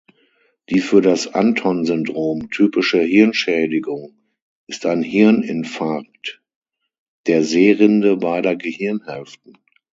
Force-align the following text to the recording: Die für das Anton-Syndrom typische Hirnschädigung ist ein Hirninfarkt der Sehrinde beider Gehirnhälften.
Die 0.71 0.79
für 0.79 0.99
das 0.99 1.27
Anton-Syndrom 1.27 2.49
typische 2.49 2.99
Hirnschädigung 2.99 4.15
ist 4.65 4.87
ein 4.87 5.03
Hirninfarkt 5.03 6.41
der 7.27 7.43
Sehrinde 7.43 8.17
beider 8.17 8.55
Gehirnhälften. 8.55 9.59